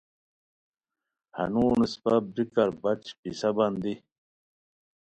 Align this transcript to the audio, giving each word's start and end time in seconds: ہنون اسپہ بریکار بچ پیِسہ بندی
ہنون 1.37 1.79
اسپہ 1.85 2.13
بریکار 2.33 2.69
بچ 2.81 3.03
پیِسہ 3.19 3.49
بندی 3.55 3.93